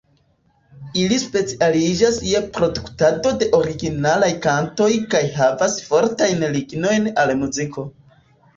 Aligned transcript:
Ili 1.01 1.17
specialiĝas 1.23 2.17
je 2.29 2.41
produktado 2.55 3.35
de 3.43 3.49
originalaj 3.59 4.31
kantoj 4.47 4.89
kaj 5.15 5.23
havas 5.39 5.79
fortajn 5.93 6.49
ligojn 6.59 7.09
al 7.27 7.39
muziko. 7.47 7.89